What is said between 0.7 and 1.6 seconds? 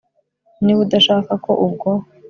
udashaka ko